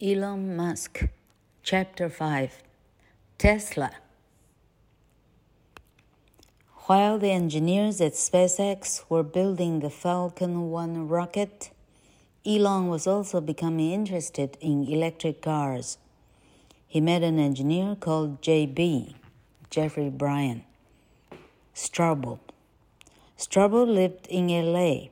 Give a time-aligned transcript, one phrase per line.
[0.00, 1.08] Elon Musk,
[1.64, 2.62] Chapter 5
[3.36, 3.90] Tesla.
[6.86, 11.70] While the engineers at SpaceX were building the Falcon 1 rocket,
[12.46, 15.98] Elon was also becoming interested in electric cars.
[16.86, 19.16] He met an engineer called JB,
[19.68, 20.62] Jeffrey Brian,
[21.74, 22.38] Straubel.
[23.36, 25.08] Straubel lived in LA,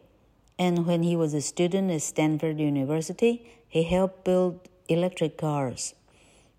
[0.61, 5.96] and when he was a student at Stanford University, he helped build electric cars.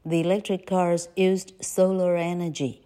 [0.04, 2.82] The electric cars used solar energy.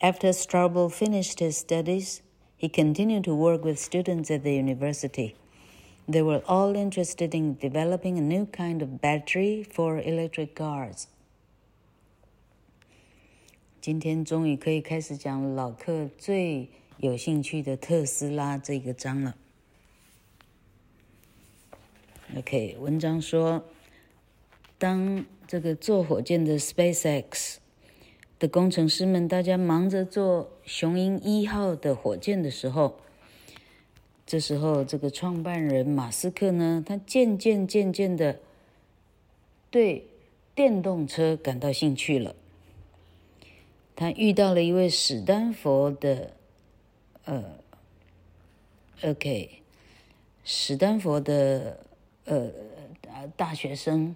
[0.00, 2.22] After Straubel finished his studies,
[2.56, 5.34] he continued to work with students at the university.
[6.08, 11.08] They were all interested in developing a new kind of battery for electric cars.
[13.80, 16.68] 今天终于可以开始讲老客最
[16.98, 19.36] 有兴趣的特斯拉这个章了。
[22.36, 23.62] OK，文章说
[24.79, 27.57] 当这个做火箭的 SpaceX
[28.39, 32.97] 的工程师们，大家忙着做雄鹰一号的火箭的时候，
[34.25, 38.39] 这时候这个创办人马斯克呢，他渐渐渐渐的
[39.69, 40.07] 对
[40.55, 42.33] 电动车感到兴趣了。
[43.97, 46.31] 他遇到了一位史丹佛的，
[47.25, 47.43] 呃
[49.03, 49.61] ，OK，
[50.45, 51.85] 史丹佛的
[52.23, 52.49] 呃
[53.35, 54.15] 大学生。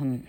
[0.00, 0.22] 嗯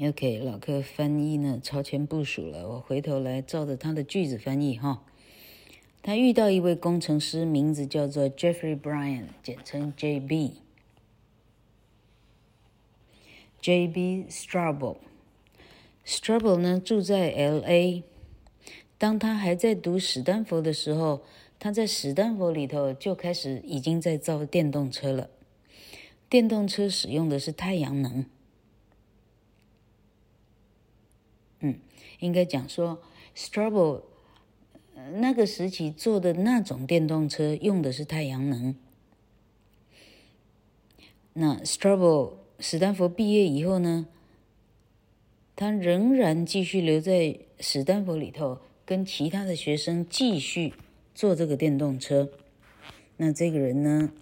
[0.00, 5.04] ，OK，老柯翻译呢超前部署了，我回头来照着他的句子翻译哈。
[6.02, 10.52] 他遇到一位工程师，名字叫做 Jeffrey Bryan，简称 JB。
[13.62, 18.02] JB Straubel，Straubel 呢住在 LA。
[18.96, 21.20] 当他还在读史丹佛的时候，
[21.58, 25.28] 他在史丹佛里头就开始已经在造电动车了。
[26.30, 28.24] 电动车使用的是太阳能，
[31.58, 31.80] 嗯，
[32.20, 33.02] 应该讲说
[33.34, 34.02] ，Straubel
[35.14, 38.76] 那个时期做的那种电动车用的是太阳能。
[41.32, 44.06] 那 Straubel 史丹佛毕业以后呢，
[45.56, 50.74] 他仍然继续留在史丹佛里头，跟其他的学生继续
[51.12, 52.30] 做这个电动车。
[53.16, 54.12] 那这个人呢？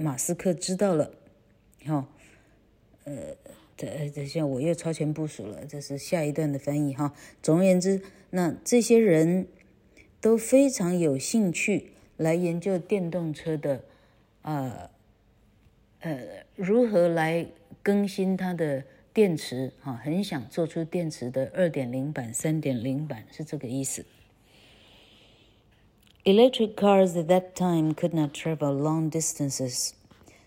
[0.00, 1.12] 马斯克知道了，
[1.84, 2.08] 哈，
[3.04, 3.36] 呃，
[3.76, 7.14] 等等下我又超前部署了，这是下一段的翻译哈。
[7.42, 9.46] 总而言之，那这些人
[10.20, 13.84] 都非常有兴趣来研究电动车的，
[14.42, 14.90] 呃，
[16.00, 17.46] 呃，如何来
[17.82, 24.04] 更新它的电池，哈，很想做出电池的二点零版、三点零版，是这个意思。
[26.26, 29.94] Electric cars at that time could not travel long distances.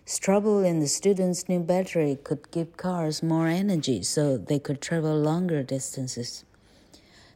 [0.06, 5.18] Straubel and the students' new battery could give cars more energy so they could travel
[5.18, 6.44] longer distances.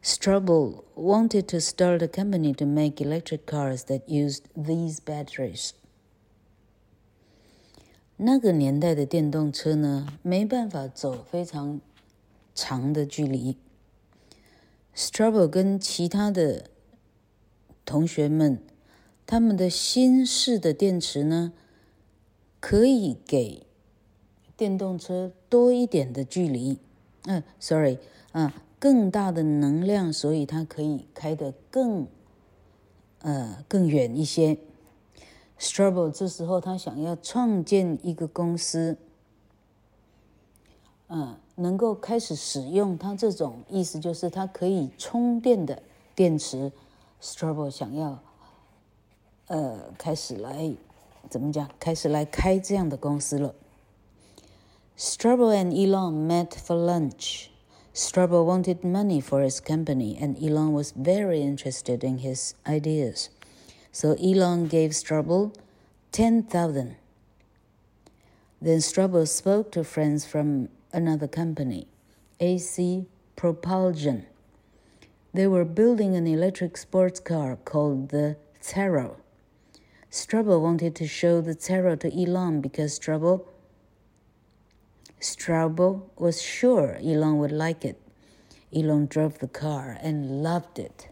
[0.04, 5.72] Straubel wanted to start a company to make electric cars that used these batteries.
[8.19, 11.81] 那个年代的电动车呢，没办法走非常
[12.54, 13.56] 长的距离。
[14.94, 16.71] Straubel 跟其他的
[17.88, 18.59] 同学们，
[19.25, 21.54] 他们的新式的电池呢，
[22.60, 23.62] 可以给
[24.59, 26.77] 电动车多一点的距离。
[27.25, 27.97] 嗯，sorry，
[28.32, 32.06] 啊，更大的能量，所以它可以开得更，
[33.22, 34.59] 呃，更远一些。
[35.59, 38.98] Straubel 这时候他想要创建一个公司，
[41.09, 45.82] 嗯，能够开始使用它这种意思，就是它可以充电的
[46.15, 46.71] 电池。
[54.96, 57.50] Straubel and Elon met for lunch.
[57.92, 63.30] Straubel wanted money for his company, and Elon was very interested in his ideas.
[63.90, 65.52] So Elon gave Straubel
[66.12, 66.94] 10,000.
[68.62, 71.88] Then Straubel spoke to friends from another company,
[72.38, 74.26] AC Propulsion.
[75.38, 79.18] They were building an electric sports car called the Zero.
[80.10, 83.46] Straubel wanted to show the Zero to Elon because Straubel
[85.20, 88.00] Straubel was sure Elon would like it.
[88.74, 91.06] Elon drove the car and loved it.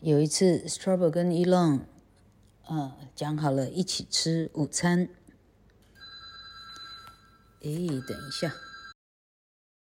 [0.00, 1.10] 有一次，Straubel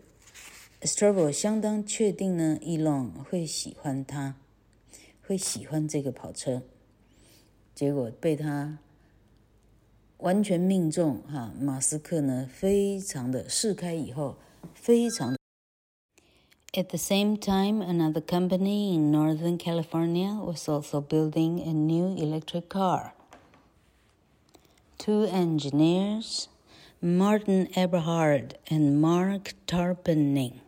[0.82, 4.36] Straubel 相当确定呢，Elon 会喜欢他，
[5.26, 6.64] 会喜欢这个跑车，
[7.74, 8.80] 结果被他
[10.18, 11.54] 完全命中哈、啊。
[11.60, 14.38] 马斯克呢，非常的试开以后，
[14.74, 15.36] 非常。
[16.76, 23.14] At the same time, another company in Northern California was also building a new electric car.
[24.98, 26.48] Two engineers
[27.06, 30.62] Martin Eberhard and Marc Tarpenning,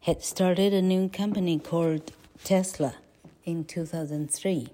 [0.00, 2.10] had started a new company called
[2.42, 2.96] Tesla
[3.44, 4.66] in 2003.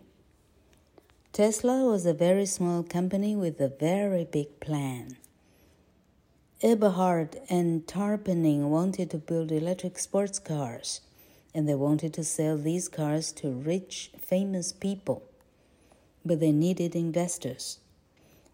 [1.35, 5.19] Tesla was a very small company with a very big plan.
[6.62, 11.03] Eberhard and Tarpenning wanted to build electric sports cars,
[11.55, 15.25] and they wanted to sell these cars to rich, famous people.
[16.25, 17.81] But they needed investors.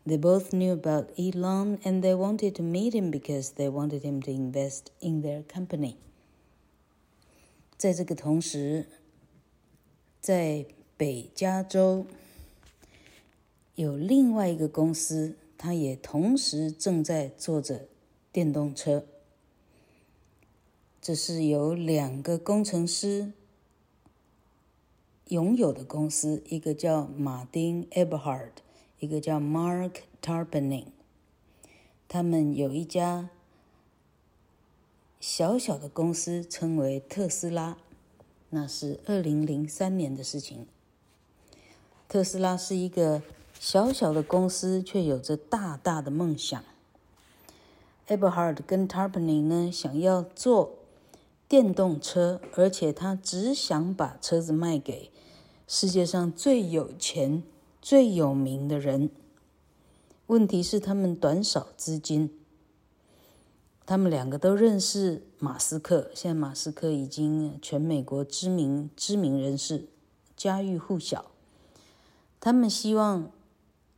[0.06, 4.22] They both knew about Elon and they wanted to meet him because they wanted him
[4.22, 5.96] to invest in their company.
[7.78, 8.88] 在这个同时，
[10.20, 10.66] 在
[10.98, 12.06] 北加州。
[13.76, 17.88] 有另外一个公司，它也同时正在做着
[18.32, 19.06] 电动车。
[21.02, 23.32] 这是由两个工程师
[25.30, 28.52] 拥有的公司，一个叫马丁· Eberhard，
[29.01, 30.87] 一个叫 Mark Tarpening。
[32.09, 33.31] 他们有一家
[35.21, 37.77] 小小的公司，称为特斯拉。
[38.51, 40.67] 那是二零零三年的事情。
[42.09, 43.23] 特斯拉是一个。
[43.59, 46.63] 小小的公司却有着大大的梦想。
[48.07, 50.75] Eberhard 跟 Tarpening 呢，想要做
[51.49, 55.11] 电动车，而且他只想把车子卖给
[55.67, 57.43] 世界上最有钱、
[57.87, 59.11] 最有名的人。
[60.27, 62.37] 问题是他们短少资金。
[63.87, 69.87] 他们两个都认识马斯克，现在马斯克已经全美国知名知名人士，
[70.37, 71.27] 家喻户晓。
[72.41, 73.31] 他们希望。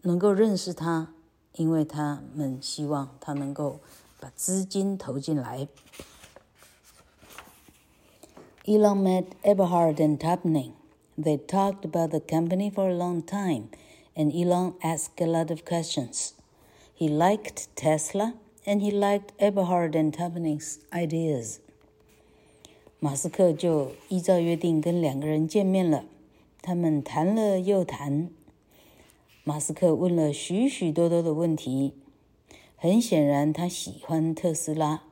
[0.02, 1.12] 能够认识他，
[1.54, 3.80] 因为他们希望他能够
[4.20, 5.66] 把资金投进来。
[8.64, 10.77] Elon met Eberhard and Tapning.
[11.17, 13.69] They talked about the company for a long time,
[14.15, 16.33] and Elon asked a lot of questions.
[16.95, 18.33] He liked Tesla,
[18.65, 21.59] and he liked Eberhard and Tapning's ideas.
[22.99, 26.05] 马斯克就依照约定跟两个人见面了，
[26.61, 28.29] 他们谈了又谈。
[29.43, 31.93] 马斯克问了许许多多的问题，
[32.77, 35.03] 很显然他喜欢特斯拉，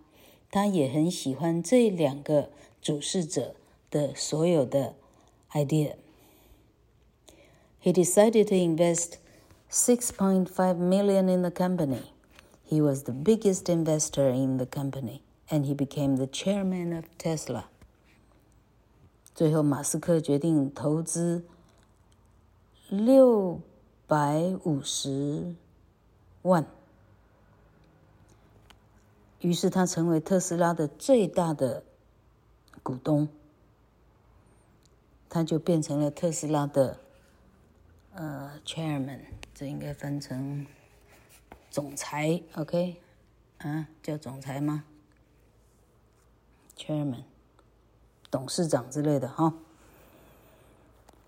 [0.50, 2.50] 他也很喜欢这两个
[2.82, 3.56] 主事者
[3.90, 4.96] 的所有的
[5.56, 9.18] idea。He decided to invest
[9.70, 12.12] 6.5 million in the company.
[12.64, 17.66] He was the biggest investor in the company, and he became the chairman of Tesla.
[19.34, 21.46] 最后，马斯克决定投资
[22.90, 23.62] 六。
[24.08, 25.56] 百五十
[26.42, 26.66] 万，
[29.40, 31.86] 于是他成为特斯拉的最大的
[32.84, 33.30] 股东，
[35.29, 36.99] 他就变成了特斯拉的
[38.15, 39.21] 呃 chairman，
[39.55, 40.67] 这应该翻成
[41.71, 42.97] 总裁，OK？
[43.59, 44.85] 啊，叫总裁吗
[46.77, 47.25] ？chairman，
[48.31, 49.55] 董事长之类的哈。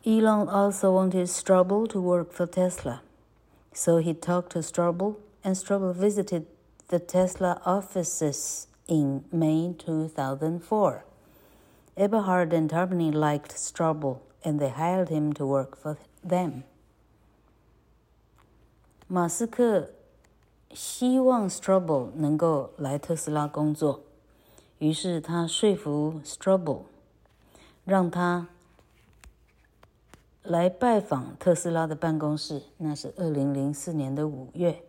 [0.04, 3.02] Elon also wanted Straubel to work for Tesla,
[3.74, 6.46] so he talked to Straubel, and Straubel visited
[6.86, 11.04] the Tesla offices in May 2004.
[11.97, 16.63] Eberhard and Tarbany liked Strobel, and they hired him to work for them.
[19.07, 19.91] 马斯克
[20.73, 24.01] 希望 Strobel 能够来特斯拉工作，
[24.79, 26.81] 于是他说服 Strobel，
[27.85, 28.47] 让他
[30.41, 34.83] 来拜访特斯拉的办公室，那是二零零四年的五月。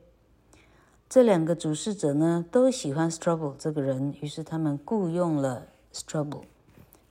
[1.07, 6.45] 这两个主事者呢都喜欢 Strobel 这个人，于是他们雇佣了 Strobel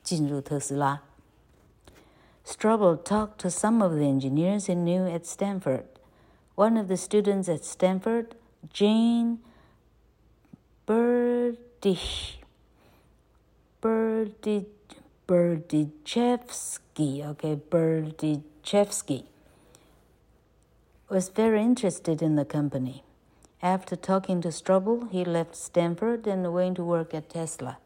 [0.09, 1.03] 进入特斯拉。
[2.43, 5.85] Straubel talked to some of the engineers he knew at Stanford.
[6.55, 8.35] One of the students at Stanford,
[8.73, 9.41] Gene
[10.87, 12.39] Berdish,
[13.83, 14.65] Berdich,
[15.27, 19.25] Berdichevsky, okay, Berdichevsky,
[21.11, 23.03] was very interested in the company.
[23.61, 27.77] After talking to Straubel, he left Stanford and went to work at Tesla.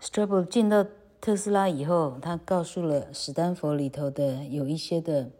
[0.00, 0.86] Strobel 进到
[1.20, 5.30] 特斯拉以后，他告诉了史丹佛里头的有一些的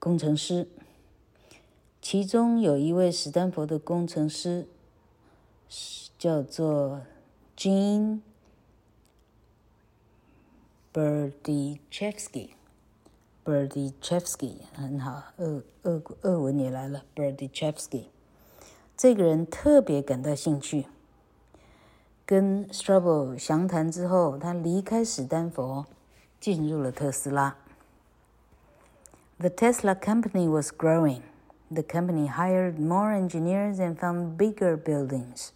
[0.00, 0.68] 工程师，
[2.00, 4.66] 其中有一位史丹佛的工程师
[6.18, 7.02] 叫做
[7.56, 8.20] Jean
[10.92, 12.50] Berdychevsky。
[13.44, 17.04] Berdychevsky 很好，俄俄俄文也来了。
[17.14, 18.06] Berdychevsky
[18.96, 20.86] 这个人特别感到兴趣。
[22.31, 25.85] 跟 Strobel 详谈之后，他离开史丹佛，
[26.39, 27.55] 进入了特斯拉。
[29.39, 31.21] The Tesla company was growing.
[31.69, 35.51] The company hired more engineers and found bigger buildings.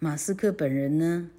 [0.00, 1.30] 马斯克本人呢，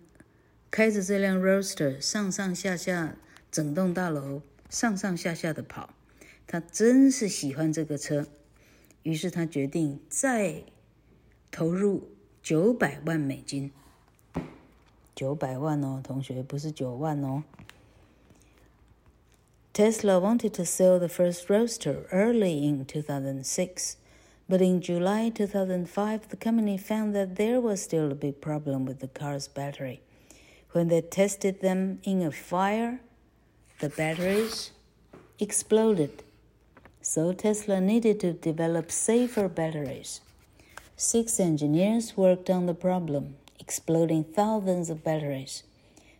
[0.71, 3.17] 开着这辆 Roadster 上上下下
[3.51, 5.93] 整栋大楼上上下下的跑，
[6.47, 8.25] 他真是喜欢这个车，
[9.03, 10.63] 于是他决定再
[11.51, 12.07] 投入。
[12.42, 13.72] 九百万美金，
[15.14, 17.42] 九百万哦，同学不是九万哦。
[19.72, 23.96] Tesla wanted to sell the first Roadster early in 2006,
[24.48, 29.00] but in July 2005, the company found that there was still a big problem with
[29.00, 30.00] the car's battery.
[30.72, 33.00] When they tested them in a fire,
[33.80, 34.70] the batteries
[35.38, 36.22] exploded.
[37.02, 40.20] So Tesla needed to develop safer batteries.
[41.03, 45.63] Six engineers worked on the problem, exploding thousands of batteries.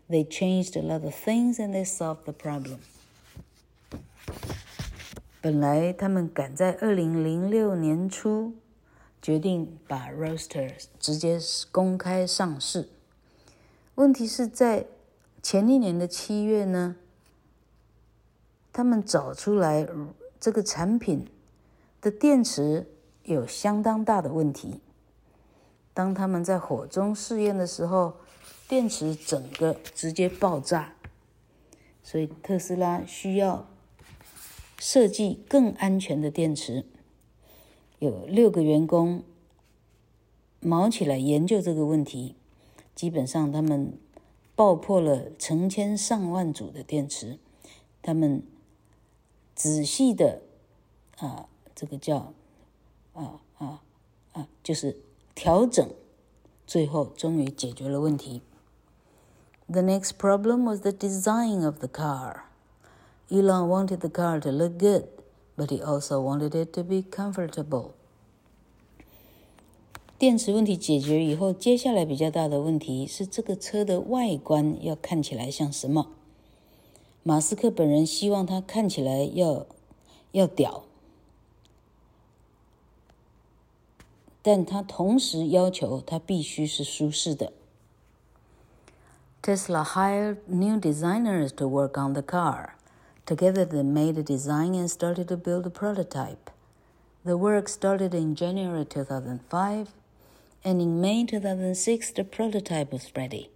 [0.10, 2.80] They changed a lot of things and they solved the problem.
[5.40, 8.56] 本来他们赶在二零零六年初
[9.22, 11.40] 决定把 Roadster 直接
[11.72, 12.90] 公开上市。
[13.94, 14.88] 问题是在
[15.44, 16.96] 前一年的七月呢，
[18.74, 19.88] 他们找出来
[20.40, 21.28] 这个产品
[22.02, 22.88] 的电池
[23.24, 24.80] 有相当大的问题。
[25.94, 28.14] 当他们在火中试验的时候，
[28.68, 30.94] 电池整个直接爆炸。
[32.04, 33.68] 所以特斯拉需要
[34.80, 36.86] 设计更安全的电池。
[38.00, 39.24] 有六个员工
[40.60, 42.36] 忙起来研究这个问题，
[42.96, 43.98] 基本上他们
[44.56, 47.40] 爆破了成千上万组的电池。
[48.02, 48.44] 他们。
[49.54, 50.42] 仔细的
[51.18, 52.34] 啊，这个叫
[53.15, 53.83] 啊啊
[54.33, 54.97] 啊，就是
[55.35, 55.89] 调整，
[56.67, 58.43] 最后终于解决了问题。
[59.69, 62.43] The next problem was the design of the car.
[63.29, 65.07] Elon wanted the car to look good,
[65.57, 67.91] but he also wanted it to be comfortable.
[70.19, 76.13] 电池问题解决以后，接下来比较大的问题是这个车的外观要看起来像什么。
[77.23, 79.67] 马斯克本人希望它看起来要
[80.31, 80.85] 要屌，
[84.43, 87.53] 但他同时要求它必须是舒适的。
[89.43, 92.77] Tesla hired new designers to work on the car.
[93.27, 96.51] Together, they made a design and started to build a prototype.
[97.25, 99.89] The work started in January 2005,
[100.65, 103.51] and in May 2006, the prototype was ready.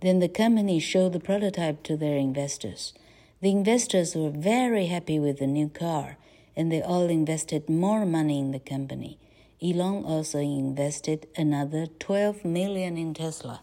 [0.00, 2.92] Then the company showed the prototype to their investors.
[3.40, 6.18] The investors were very happy with the new car,
[6.56, 9.18] and they all invested more money in the company.
[9.63, 13.61] Elon also invested another 12 million in Tesla.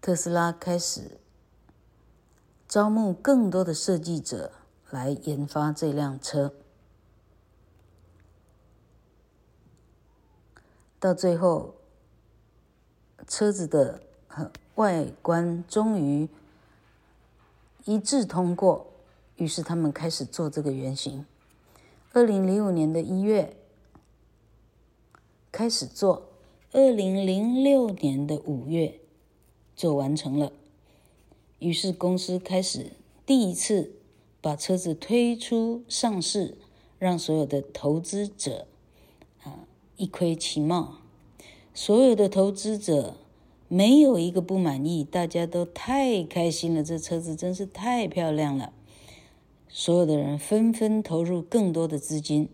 [0.00, 1.18] 特斯拉开始
[2.66, 4.52] 招募更多的设计者
[4.90, 6.54] 来研发这辆车，
[10.98, 11.74] 到最后。
[13.26, 14.02] 车子的
[14.74, 16.28] 外观终于
[17.86, 18.86] 一致通过，
[19.36, 21.24] 于是他们开始做这个原型。
[22.14, 23.56] 二零零五年的一月
[25.50, 26.28] 开始做，
[26.70, 29.00] 二零零六年的五月
[29.74, 30.52] 做完成了。
[31.58, 32.92] 于是公司开始
[33.26, 33.96] 第一次
[34.40, 36.56] 把车子推出上市，
[37.00, 38.68] 让所有的投资者
[39.42, 39.66] 啊
[39.96, 40.98] 一窥其貌。
[41.74, 43.16] 所有的投资者
[43.66, 46.84] 没有一个不满意，大家都太开心了。
[46.84, 48.72] 这车子真是太漂亮了，
[49.73, 52.49] 所有的人纷纷投入更多的资金。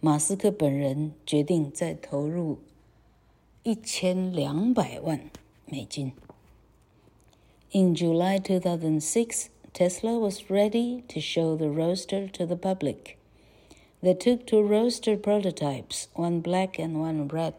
[0.00, 2.58] 马斯克本人决定再投入
[3.62, 5.30] 一千两百万
[5.66, 6.12] 美金。
[7.72, 13.16] In July 2006, Tesla was ready to show the Roadster to the public.
[14.02, 17.54] They took two Roadster prototypes, one black and one red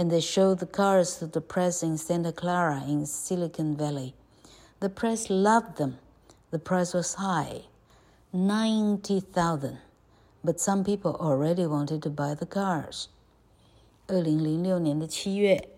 [0.00, 4.14] and they showed the cars to the press in Santa Clara in Silicon Valley.
[4.80, 5.98] The press loved them.
[6.50, 7.64] The price was high,
[8.35, 9.77] 90,000,
[10.43, 13.05] but some people already wanted to buy the cars.
[14.07, 15.69] 二零零六年的七月，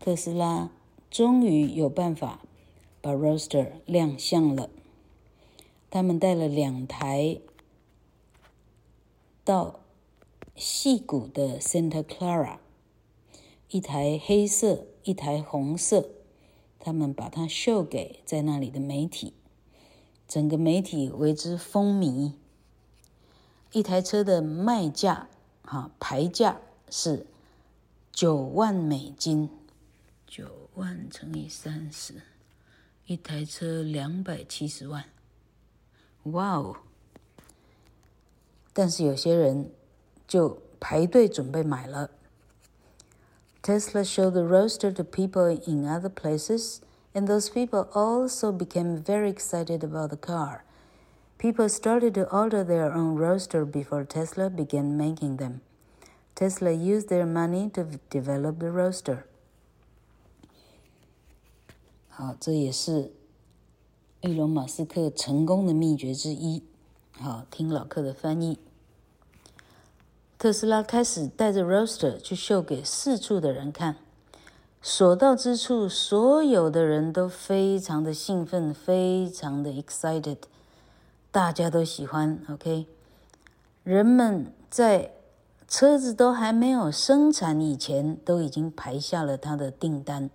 [0.00, 0.70] 特斯拉
[1.08, 2.40] 终于有办法
[3.00, 4.68] 把 Roadster 亮相了。
[5.88, 7.38] 他们带了两台
[9.44, 9.78] 到
[10.56, 12.56] 戏谷的 Santa Clara
[13.68, 16.08] 一台黑色，一台红色，
[16.80, 19.32] 他们把它秀给在那里的媒体，
[20.34, 22.32] 整个媒体为之风靡。
[23.70, 25.28] 一台车的卖价，
[25.62, 27.24] 哈，牌价是
[28.10, 29.48] 九万美金，
[30.26, 32.14] 九万乘以三十，
[33.06, 35.04] 一台车两百七十万，
[36.24, 36.78] 哇哦！
[38.72, 39.70] 但是有些人
[40.26, 42.10] 就排队准备买了。
[43.62, 46.78] Tesla showed the Roadster to people in other places,
[47.13, 50.63] and those people also became very excited about the car.
[51.37, 55.61] People started to order their own Roadster before Tesla began making them.
[56.35, 59.23] Tesla used their money to develop the Roadster.
[62.09, 63.11] 好，这也是
[64.21, 66.63] 埃隆·马斯克成功的秘诀之一。
[67.13, 68.59] 好，听老客的翻译。
[70.37, 73.97] 特斯拉开始带着 Roadster 去秀给四处的人看，
[74.86, 80.36] 所到之处，所有的人都非常的兴奋，非常的 excited，
[81.30, 82.38] 大家都喜欢。
[82.50, 82.86] OK，
[83.82, 85.12] 人们在
[85.66, 90.28] 车子都还没有生产以前，都已经排下了他的订单。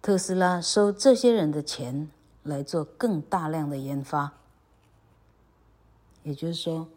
[0.00, 2.08] 特斯拉收这些人的钱
[2.42, 4.32] 来做更大量的研发，
[6.22, 6.88] 也就是说。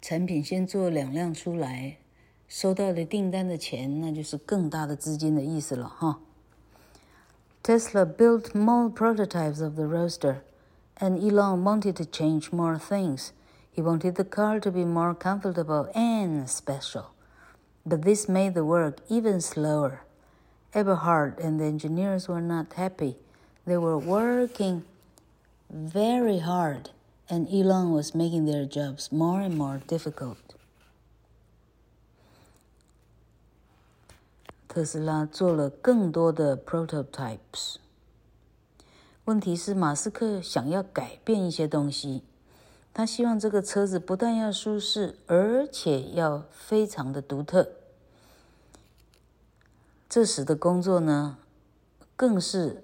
[0.00, 1.98] 产品先做两辆出来，
[2.51, 6.19] 收到的订单的钱，那就是更大的资金的意思了哈。
[7.63, 10.37] Tesla built more prototypes of the Roadster,
[10.99, 13.31] and Elon wanted to change more things.
[13.75, 17.11] He wanted the car to be more comfortable and special.
[17.85, 20.01] But this made the work even slower.
[20.73, 23.17] Eberhard and the engineers were not happy.
[23.65, 24.83] They were working
[25.69, 26.89] very hard
[27.29, 30.37] and Elon was making their jobs more and more difficult.
[34.72, 37.76] 特斯拉做了更多的 prototypes。
[39.26, 42.24] 问题是马斯克想要改变一些东西，
[42.94, 47.68] 他希望这个车子不但要舒适，而且要非常的独特。
[50.08, 51.36] 这时的工作呢，
[52.16, 52.82] 更是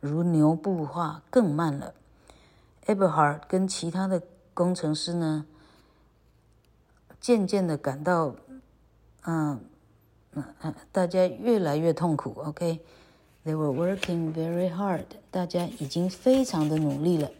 [0.00, 1.94] 如牛步化，更慢了。
[2.84, 5.46] Eberhard 跟其他的工程师呢，
[7.18, 8.36] 渐渐的感到，
[9.22, 9.64] 嗯，
[10.91, 12.33] 大家越来越痛苦。
[12.41, 15.05] OK。They were working very hard.
[15.31, 17.31] 大家已经非常的努力了，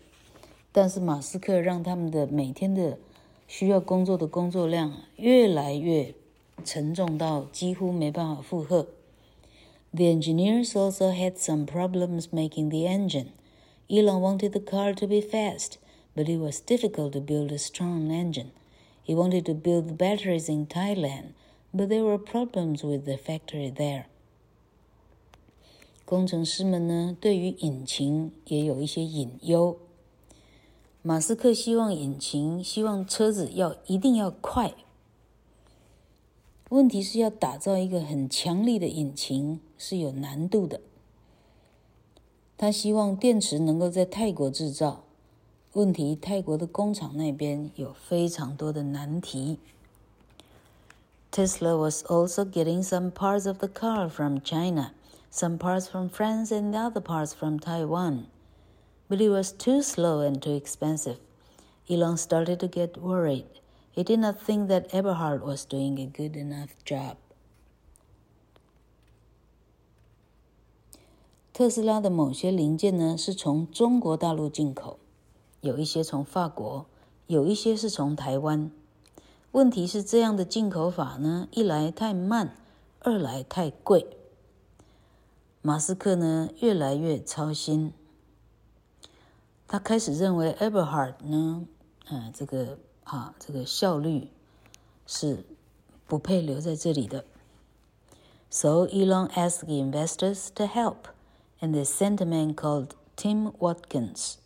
[0.72, 2.98] 但是马斯克让他们的每天的
[3.48, 6.16] 需要工作的工作量越来越
[6.64, 8.88] 沉重到几乎没办法负荷。
[9.92, 13.34] The engineers also had some problems making the engine.
[13.90, 15.74] Elon wanted the car to be fast,
[16.16, 18.52] but it was difficult to build a strong engine.
[19.04, 21.34] He wanted to build batteries in Thailand,
[21.75, 24.05] but there were problems with the factory there.
[26.05, 29.77] 工程师们呢，对于引擎也有一些隐忧。
[31.03, 34.75] 马斯克希望引擎，希望车子要一定要快。
[36.71, 40.81] 问题是要打造一个很强力的引擎是有难度的。
[42.57, 45.05] 他希望电池能够在泰国制造，
[45.73, 49.59] 问题泰国的工厂那边有非常多的难题。
[51.34, 54.94] Tesla was also getting some parts of the car from China.
[55.30, 58.28] some parts from France and the other parts from Taiwan.
[59.08, 61.18] But it was too slow and too expensive.
[61.90, 63.46] Elon started to get worried.
[63.92, 67.18] He did not think that Eberhard was doing a good enough job.
[71.54, 74.98] 特斯拉的某些零件呢是从中国大陆进口，
[75.60, 76.86] 有一些从法国，
[77.28, 78.72] 有一些是从台湾。
[79.54, 82.56] 问题是这样的进口法呢，一来太慢，
[83.00, 84.06] 二来太贵。
[85.62, 87.94] 马斯克呢，越来越操心。
[89.68, 91.68] 他开始认为 Eberhard 呢，
[92.08, 94.30] 呃，这个啊，这个效率
[95.06, 95.44] 是
[96.08, 97.26] 不配留在这里的。
[98.50, 101.10] So Elon asked the investors to help,
[101.60, 104.38] and they sent a man called Tim Watkins.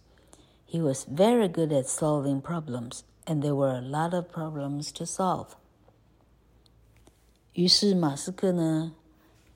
[0.66, 5.06] He was very good at solving problems, and there were a lot of problems to
[5.06, 5.50] solve.
[7.54, 8.94] 于是马斯克呢，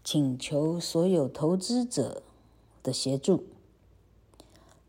[0.03, 2.21] 请求所有投资者
[2.83, 3.45] 的协助。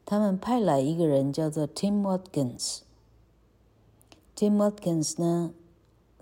[0.04, 5.52] 他们派来一个人，叫做 Tim Watkins。Tim Watkins 呢，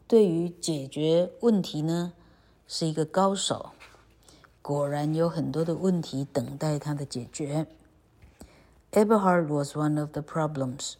[0.07, 2.12] 对于解决问题呢，
[2.66, 3.70] 是一个高手。
[4.62, 7.66] 果然有很多的问题等待他的解决。
[8.90, 10.94] Eberhard was one of the problems.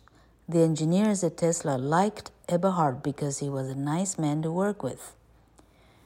[0.51, 5.15] The engineers at Tesla liked Eberhard because he was a nice man to work with.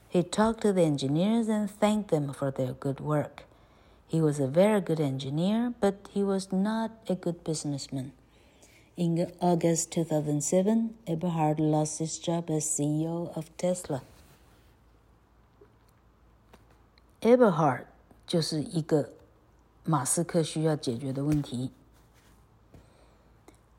[0.09, 3.45] He talked to the engineers and thanked them for their good work.
[4.09, 8.12] He was a very good engineer, but he was not a good businessman.
[8.97, 14.03] In August 2007, Eberhard lost his job as CEO of Tesla.
[17.23, 17.85] Eberhard
[18.27, 19.11] 就是一个
[19.85, 21.71] 马斯克需要解决的问题。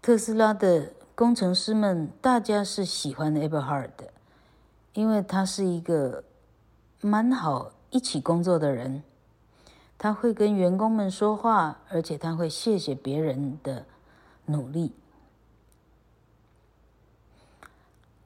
[0.07, 4.13] 特斯拉的工程师们，大家是喜欢 Eberhard 的。
[4.95, 6.23] 因为他是一个
[7.01, 9.03] 蛮好一起工作的人，
[9.99, 13.85] 他会跟员工们说话，而且他会谢谢别人的
[14.45, 14.93] 努力。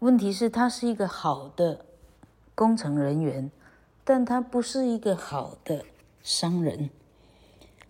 [0.00, 1.86] 问题是，他是一个好的
[2.54, 3.50] 工程人员，
[4.04, 5.86] 但他不是一个好的
[6.22, 6.90] 商人。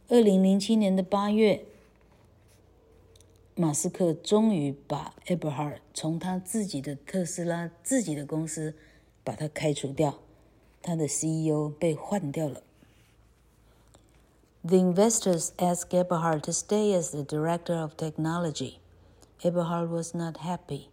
[0.08, 1.64] 二零零七年的八月。
[3.59, 8.75] 马斯克终于把 Eberhard 从他自己的特斯拉自己的公司
[9.23, 10.19] 把他开除掉，
[10.81, 12.61] 他的 CEO 被换掉了。
[14.63, 18.79] The investors asked Eberhard to stay as the director of technology.
[19.41, 20.89] Eberhard was not happy,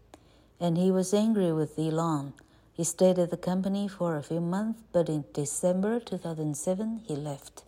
[0.61, 2.35] and he was angry with Elon.
[2.75, 7.65] He stayed at the company for a few months, but in December 2007 he left.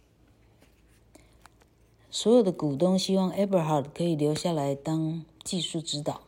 [2.12, 6.24] 所有的股东希望 Eberhard 可以留下来当技术指导，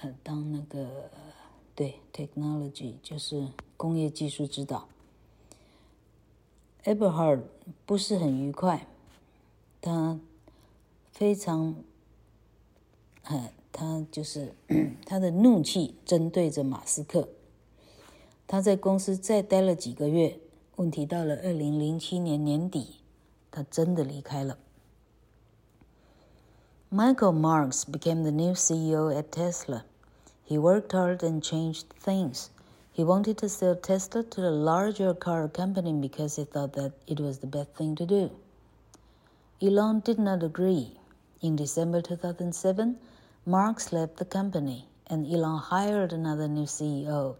[0.00, 1.10] 呃，当那个
[1.76, 4.88] 对 technology 就是工业技术指导。
[6.82, 7.42] Eberhard
[7.86, 8.86] 不是很愉快，
[9.80, 10.18] 他
[11.12, 11.76] 非常，
[13.22, 14.54] 呃，他就是
[15.06, 17.28] 他的怒气针对着马斯克。
[18.46, 20.40] 他在公司再待了几个月，
[20.76, 22.96] 问题到了二零零七年年底。
[23.54, 24.58] 他真的离开了。
[26.90, 29.84] Michael Marks became the new CEO at Tesla.
[30.44, 32.50] He worked hard and changed things.
[32.92, 37.20] He wanted to sell Tesla to a larger car company because he thought that it
[37.20, 38.30] was the best thing to do.
[39.62, 40.98] Elon did not agree.
[41.40, 42.98] In December 2007,
[43.46, 47.36] Marks left the company and Elon hired another new CEO,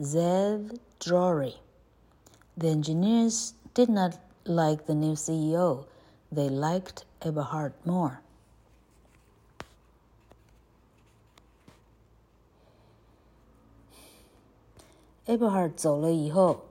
[0.00, 1.54] Ze'ev Drori.
[2.56, 5.85] The engineers did not like the new CEO,
[6.31, 8.19] they liked Eberhard more.
[15.25, 16.61] Eberhard 走了以后，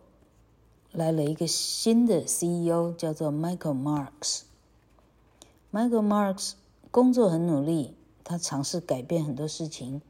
[0.90, 6.54] 来了一个新的 CEO，叫做 Michael Marks。Michael Marks
[6.90, 10.02] 工作很努力，他尝试改变很多事情。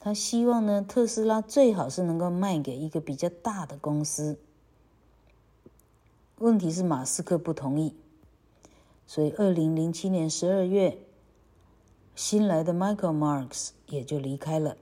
[0.00, 4.38] 他希望呢，特斯拉最好是能够卖给一个比较大的公司。
[6.41, 7.93] 问题是马斯克不同意，
[9.05, 10.97] 所以二零零七年十二月，
[12.15, 14.75] 新来的 Michael Marks 也就离开了。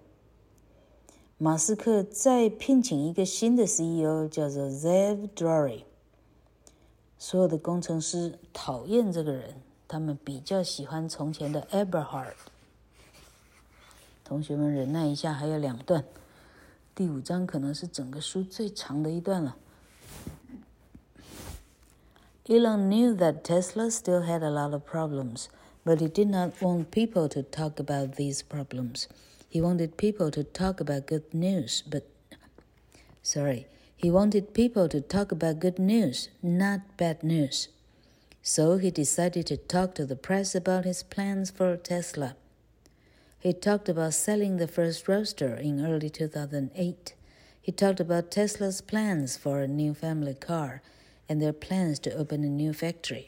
[1.37, 5.83] 马斯克再聘请一个新的 CEO，叫做 Zev Drory。
[7.17, 12.35] 所有的工程师讨厌这个人，他们比较喜欢从前的 Eberhard。
[14.23, 16.05] 同学们忍耐一下，还有两段，
[16.95, 19.57] 第五章可能是整个书最长的一段了。
[22.51, 25.49] Elon knew that Tesla still had a lot of problems,
[25.85, 29.07] but he did not want people to talk about these problems.
[29.47, 32.09] He wanted people to talk about good news, but
[33.21, 37.67] sorry, he wanted people to talk about good news, not bad news.
[38.41, 42.35] So he decided to talk to the press about his plans for Tesla.
[43.37, 47.13] He talked about selling the first roadster in early 2008.
[47.61, 50.81] He talked about Tesla's plans for a new family car
[51.29, 53.27] and their plans to open a new factory.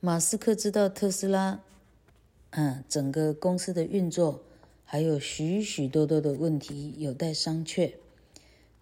[0.00, 1.60] 马斯克知道特斯拉
[2.50, 4.42] 嗯，整个公司的运作
[4.84, 7.94] 还有许许多多的问题有待商榷，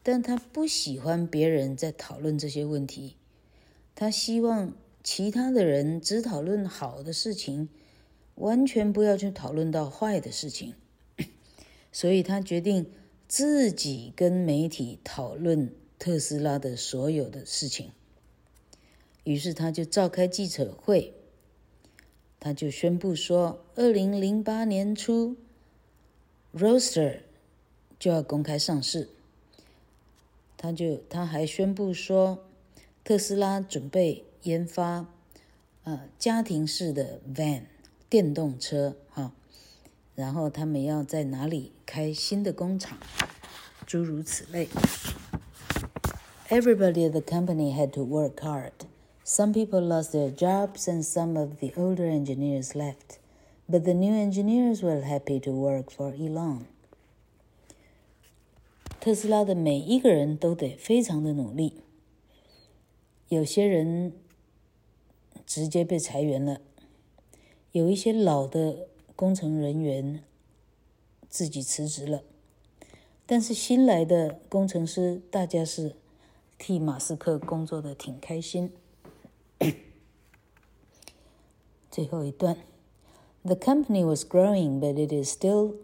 [0.03, 3.16] 但他不喜欢别人在讨论这些问题，
[3.94, 7.68] 他希望其他的人只讨论好的事情，
[8.37, 10.75] 完全不要去讨论到坏的事情，
[11.92, 12.87] 所以他决定
[13.27, 17.90] 自己跟媒体讨论特斯拉的所有的事情，
[19.24, 21.14] 于是他就召开记者会。
[22.40, 25.34] 他就宣布说，二零零八年初
[26.54, 27.22] ，Roadster
[27.98, 29.08] 就要公开上市。
[30.56, 32.44] 他就他还宣布说，
[33.02, 35.06] 特斯拉准备研发
[35.82, 37.62] 呃家庭式的 van
[38.08, 39.32] 电动车哈，
[40.14, 42.98] 然后他们要在哪里开新的工厂，
[43.84, 44.68] 诸如此类。
[46.49, 48.73] Everybody at the company had to work hard.
[49.23, 53.17] Some people lost their jobs and some of the older engineers left,
[53.67, 56.65] but the new engineers were happy to work for Elon.
[58.99, 61.82] 特斯拉的每一个人都得非常的努力，
[63.30, 64.13] 有些人
[65.45, 66.62] 直接被裁员了，
[67.71, 70.23] 有一些老的工程人员
[71.30, 72.23] 自己辞职了，
[73.26, 75.95] 但是新来的工程师，大家是
[76.58, 78.71] 替马斯克工作的挺开心。
[81.91, 82.58] 最后一段，
[83.43, 85.76] The company was growing, but it is still,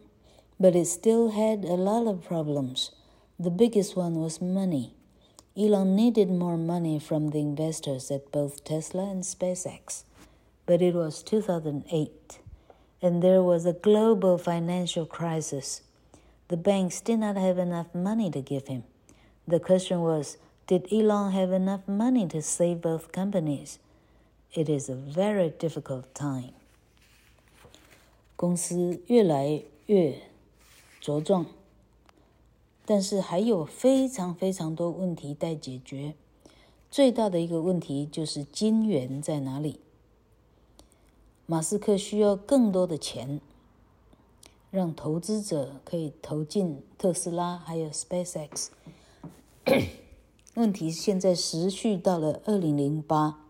[0.59, 2.89] but it still had a lot of problems.
[3.37, 4.93] The biggest one was money.
[5.55, 10.03] Elon needed more money from the investors at both Tesla and SpaceX.
[10.65, 12.39] But it was 2008,
[13.01, 15.81] and there was a global financial crisis.
[16.47, 18.83] The banks did not have enough money to give him.
[19.47, 23.78] The question was did Elon have enough money to save both companies?
[24.52, 26.52] It is a very difficult time.
[28.36, 30.22] 公司越来越
[31.00, 31.46] 茁壮，
[32.84, 36.14] 但是还有非常非常多问题待解决。
[36.90, 39.80] 最大的一个问题就是金源在哪里？
[41.46, 43.40] 马斯克需要更多的钱，
[44.70, 48.68] 让投资者可以投进特斯拉还有 SpaceX。
[50.54, 53.40] 问题现在持续到了二零零八，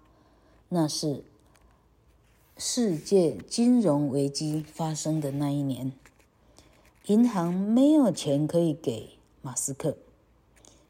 [0.71, 1.23] 那是
[2.57, 5.93] 世界金融危机发生的那一年，
[7.07, 9.11] 银行没有钱可以给
[9.43, 9.99] 马斯克。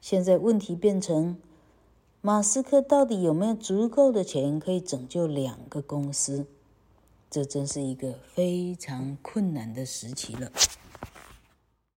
[0.00, 1.36] 现在问题变成，
[2.20, 6.46] 马斯克到底有没有足够的钱可以拯救两个公司？
[7.28, 10.52] 这真是一个非常困难的时期了。